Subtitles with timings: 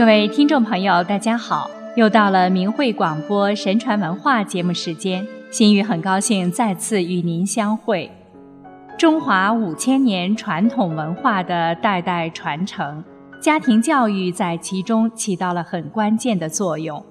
[0.00, 1.70] 各位听众朋友，大家好！
[1.94, 8.10] 又到了明慧广播神传文化节目时间，心雨很高兴再次与您相会。
[8.98, 13.04] 中华五千年传统文化的代代传承，
[13.42, 17.04] 家庭教育在其中起到了很关键的作用。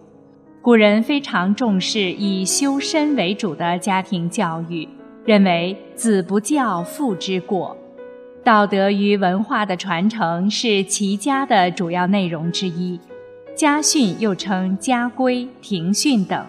[0.59, 4.89] 古人非常重视以修身为主的家庭教育，
[5.23, 7.78] 认为子不教，父之过。
[8.49, 12.99] 道德与文化的传承是齐家的主要内容之一，
[13.55, 16.43] 家训又称家规、庭训等。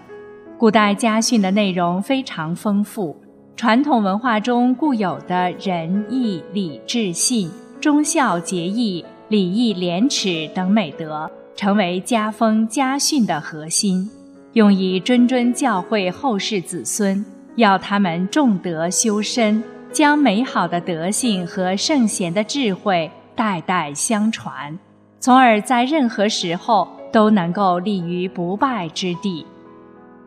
[0.56, 3.14] 古代家训的内容非常丰富，
[3.54, 7.50] 传统文化中固有的仁义礼智信、
[7.82, 14.08] 忠孝节义、礼义廉耻等美德，成为家风家训的核心，
[14.54, 17.22] 用以谆谆教诲后世子孙，
[17.56, 19.62] 要他们重德修身。
[19.92, 24.78] 将美好的德性和圣贤的智慧代代相传，
[25.18, 29.44] 从而在任何时候都能够立于不败之地。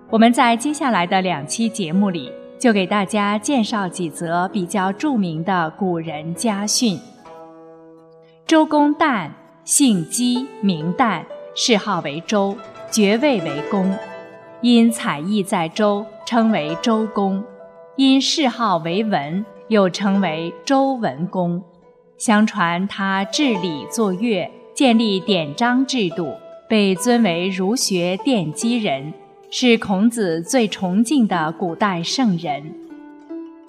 [0.09, 6.99] 我们在接下来的两期节目里，就给大家介绍几则比较著名的古人家训。
[8.45, 9.29] 周公旦，
[9.63, 11.23] 姓姬，名旦，
[11.55, 12.55] 谥号为周，
[12.91, 13.97] 爵位为公，
[14.61, 17.41] 因采邑在周，称为周公；
[17.95, 19.43] 因谥号为文。
[19.67, 21.63] 又称为周文公，
[22.17, 26.33] 相传他治理作乐，建立典章制度，
[26.67, 29.13] 被尊为儒学奠基人，
[29.49, 32.73] 是孔子最崇敬的古代圣人。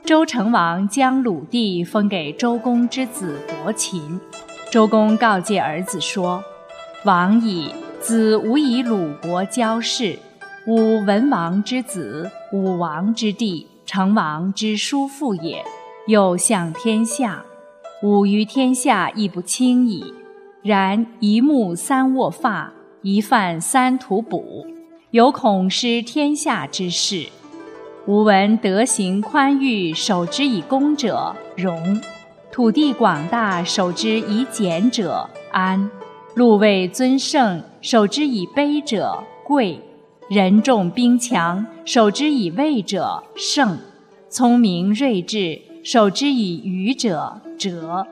[0.04, 4.20] 周成王将鲁地封给周公之子伯禽，
[4.70, 6.42] 周公告诫儿子说
[7.06, 7.70] ：“王矣，
[8.00, 10.18] 子无以鲁国交氏，
[10.66, 15.64] 吾文王之子，武王之弟，成王之叔父也。”
[16.06, 17.42] 又向天下，
[18.02, 20.04] 吾于天下亦不轻矣。
[20.62, 22.70] 然一目三握发，
[23.00, 24.66] 一饭三吐哺，
[25.12, 27.26] 有恐失天下之事。
[28.06, 31.98] 吾闻德行宽裕，守之以公者荣；
[32.52, 35.88] 土地广大，守之以俭者安；
[36.34, 39.78] 禄位尊盛，守之以卑者贵；
[40.28, 43.78] 人众兵强，守之以畏者胜；
[44.28, 45.62] 聪明睿智。
[45.84, 48.06] 守之以愚者哲，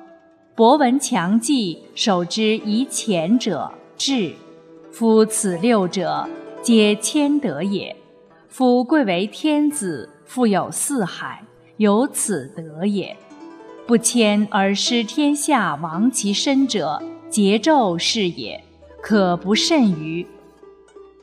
[0.55, 4.35] 博闻强记；守之以浅者智。
[4.93, 6.29] 夫此六者，
[6.61, 7.97] 皆谦德也。
[8.51, 11.43] 夫贵为天子，富有四海，
[11.79, 13.17] 有此德也。
[13.87, 18.63] 不谦而失天下，亡其身者，桀纣是也。
[19.01, 20.27] 可不甚于？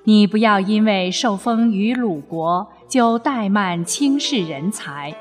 [0.04, 5.16] 你不要因为受封于鲁国，就怠慢轻视人才。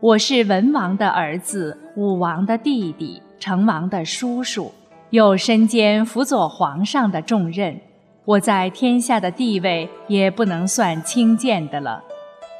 [0.00, 4.72] 我是文王的儿子，武王的弟弟，成王的叔叔，
[5.10, 7.80] 又身兼辅佐皇上的重任，
[8.24, 12.00] 我在天下的地位也不能算轻贱的了。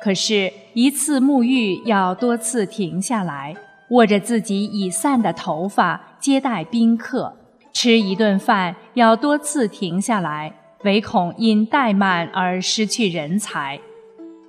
[0.03, 3.55] 可是，一次沐浴要多次停下来，
[3.91, 7.33] 握着自己已散的头发接待宾客，
[7.73, 13.79] 吃一顿饭要多次停下来，唯恐因怠慢而失去人才。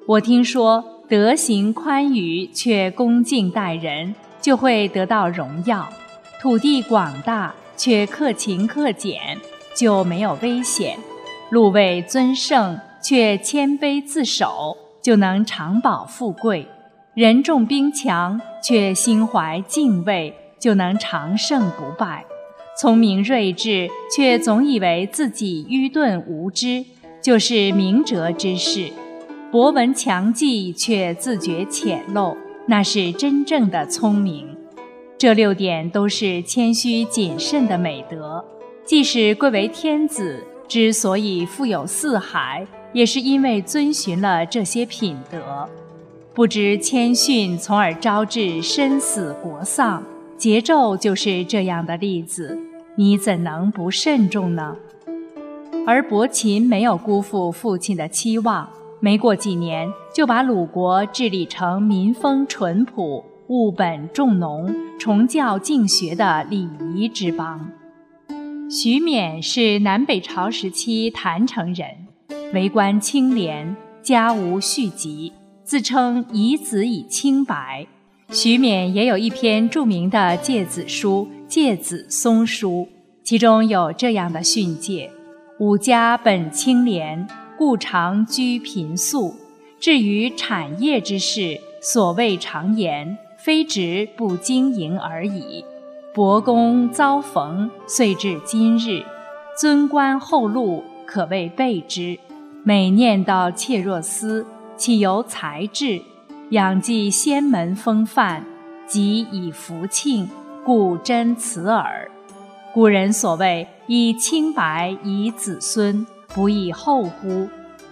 [0.07, 0.98] 我听说。
[1.09, 5.89] 德行宽裕却恭敬待人，就会得到荣耀；
[6.39, 9.19] 土地广大却克勤克俭，
[9.75, 10.99] 就没有危险；
[11.49, 16.67] 禄位尊盛却谦卑自守，就能长保富贵；
[17.15, 22.23] 人众兵强却心怀敬畏，就能长胜不败；
[22.79, 26.85] 聪明睿智却总以为自己愚钝无知，
[27.19, 28.91] 就是明哲之士。
[29.51, 32.37] 博闻强记，却自觉浅陋，
[32.67, 34.47] 那是真正的聪明。
[35.17, 38.45] 这六点都是谦虚谨慎的美德。
[38.85, 45.67] 即使贵为天子，之所以富有四海，也是因为遵循了这些品德。
[46.35, 50.03] 不知谦逊，从而招致身死国丧，
[50.37, 52.55] 桀纣就是这样的例子。
[52.93, 54.75] 你怎能不慎重呢？
[55.87, 58.69] 而伯禽没有辜负父亲的期望。
[59.01, 67.69] 没过几年，就把鲁国治理成民风淳朴、务本重农、崇教敬学的礼仪之邦。
[68.69, 71.87] 徐勉是南北朝时期郯城人，
[72.53, 75.31] 为官清廉，家无续籍，
[75.63, 77.87] 自称以子以清白。
[78.31, 82.87] 徐勉也有一篇著名的诫子书《诫子松书》，
[83.23, 85.09] 其中有这样的训诫
[85.59, 87.25] ：“吾家本清廉。”
[87.59, 89.35] 故常居贫素。
[89.81, 95.65] 至于产业之事，所谓常言，非直不经营而已。
[96.13, 99.03] 伯公遭逢，遂至今日。
[99.57, 102.17] 尊官厚禄，可谓备之。
[102.63, 104.45] 每念到妾若斯，
[104.77, 106.01] 岂由才智？
[106.51, 108.45] 仰继先门风范，
[108.87, 110.29] 即以福庆，
[110.63, 112.09] 故真此耳。
[112.73, 117.47] 古人所谓“以清白以子孙，不亦厚乎？”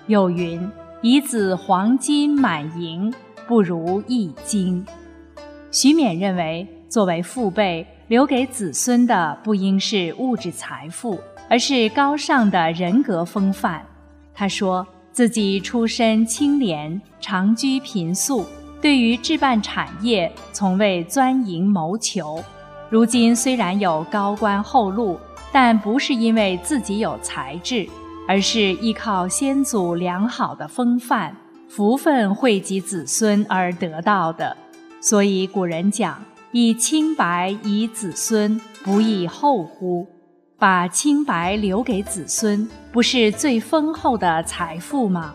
[0.08, 0.70] 又云
[1.02, 3.14] ：“以子黄金满盈，
[3.48, 4.86] 不如一金。”
[5.72, 11.20] 徐勉认为，作为父辈，留给子孙的不应是物质财富，
[11.50, 13.86] 而是高尚的人格风范。
[14.34, 18.46] 他说自己出身清廉，长居贫素。
[18.80, 22.42] 对于置办产业，从未钻营谋求。
[22.90, 25.20] 如今虽然有高官厚禄，
[25.52, 27.88] 但不是因为自己有才智，
[28.28, 31.36] 而是依靠先祖良好的风范、
[31.70, 34.56] 福分惠及子孙而得到的。
[35.02, 36.22] 所以古人讲
[36.52, 40.06] ：“以清白以子孙，不亦厚乎？”
[40.60, 45.34] 把清白留给子孙，不是最丰厚的财富吗？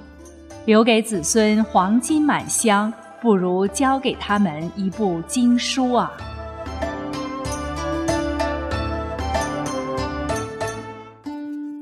[0.67, 2.93] 留给子孙黄金满箱。
[3.21, 6.11] 不如教给他们一部经书啊！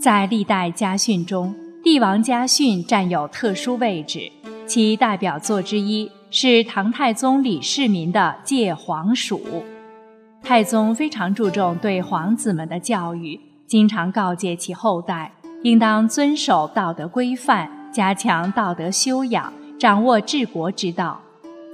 [0.01, 1.55] 在历代家训中，
[1.85, 4.33] 帝王家训占有特殊位置。
[4.67, 9.39] 其代表作之一是唐太宗李世民的《诫黄鼠》。
[10.43, 15.31] 太宗非常注重对皇子们的教育，经常告诫其后代
[15.65, 21.21] 应当遵守道德规范，加强道德修养，掌握治国之道。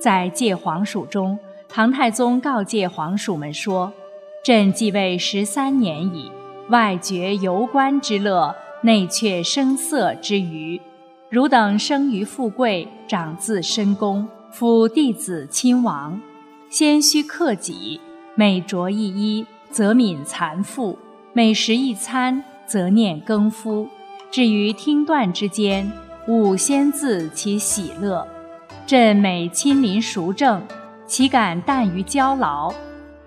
[0.02, 1.38] 在戒黄鼠中，
[1.68, 3.92] 唐太宗告诫皇鼠们说
[4.44, 6.28] ：“朕继位十三年矣，
[6.68, 10.80] 外绝游观之乐，内却声色之余。
[11.30, 16.20] 汝等生于富贵，长自深宫，夫弟子亲王，
[16.68, 18.00] 先须克己。
[18.34, 20.96] 每着一衣，则悯残妇；
[21.32, 23.88] 每食一餐，则念更夫。
[24.30, 25.90] 至于听断之间，
[26.28, 28.26] 勿先自其喜乐。”
[28.86, 30.62] 朕每亲临熟政，
[31.06, 32.72] 岂敢怠于交劳？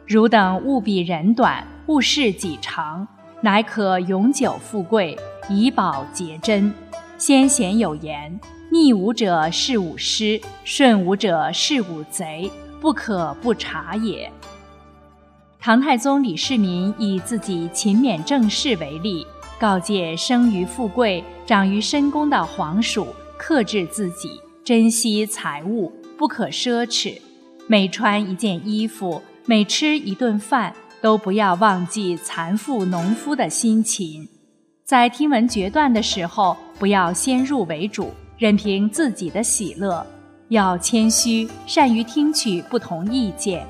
[0.06, 3.07] 汝等务比人短，勿视己长，
[3.41, 5.18] 乃可永久富贵，
[5.50, 6.74] 以保节贞。
[7.18, 8.38] 先贤有言：
[8.69, 12.51] 逆吾者是吾师，顺吾者是吾贼，
[12.81, 14.30] 不可不察也。
[15.57, 19.25] 唐太宗李世民以自己勤勉正事为例，
[19.57, 23.07] 告诫生于富贵、长于深宫的皇属
[23.38, 24.41] 克制自己。
[24.65, 27.18] 珍惜财物，不可奢侈。
[27.68, 34.28] 每穿一件衣服，每吃一顿饭，都不要忘记残妇农夫的辛勤。
[34.86, 40.06] 在听闻决断的时候，不要先入为主，任凭自己的喜乐。
[40.50, 43.63] 要谦虚，善于听取不同意见。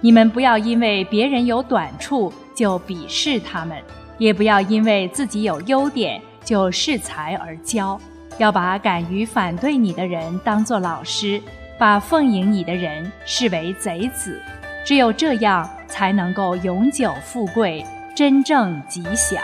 [0.00, 3.80] 你们不要因为别人有短处就鄙视他们，
[4.18, 7.98] 也不要因为自己有优点就恃才而骄。
[8.38, 11.40] 要把敢于反对你的人当作老师，
[11.78, 14.40] 把奉迎你的人视为贼子，
[14.84, 17.84] 只有这样才能够永久富贵，
[18.14, 19.42] 真正吉祥。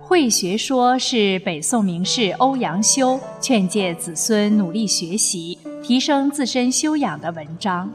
[0.00, 7.90] 会学说是北宋名士欧阳修劝诫子孙努力学习、提升自身修养的文章。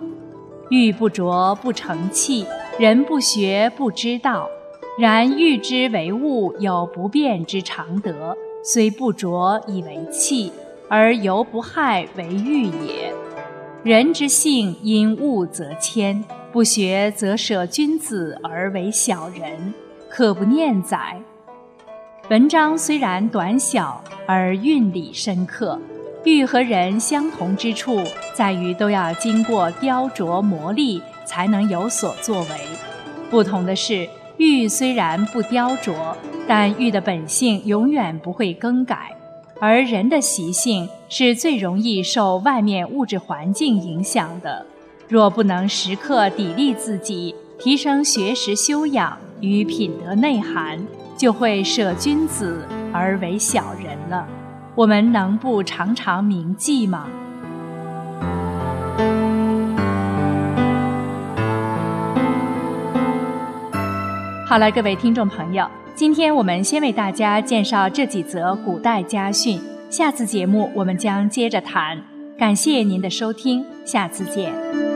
[0.70, 2.46] 玉不琢不成器。
[2.78, 4.48] 人不学不知道，
[4.98, 10.52] 然欲之为物有不变之常德，虽不琢以为器，
[10.90, 13.14] 而犹不害为欲也。
[13.84, 19.74] 人之性因物则迁，不学则舍君子而为小人，
[20.10, 21.18] 可不念哉？
[22.30, 25.80] 文章虽然短小，而韵理深刻。
[26.26, 28.04] 玉和人相同之处
[28.34, 31.02] 在于，都要经过雕琢磨砺。
[31.30, 32.50] 才能有所作为。
[33.30, 35.94] 不同的是，玉虽然不雕琢，
[36.48, 39.16] 但玉的本性永远不会更改。
[39.62, 44.66] 而人的习性是最容易受外面物质环境影响的。
[45.10, 50.80] 若不能时刻砥砺自己，提升学识修养与品德内涵，
[51.18, 54.26] 就会舍君子而为小人了。
[54.76, 57.08] 我们能不常常铭记吗？
[64.48, 65.68] 好了，各位听众朋友，
[66.00, 72.02] 今天我们先为大家介绍这几则古代家训，下次节目我们将接着谈。
[72.38, 74.89] 感谢您的收听，下次见。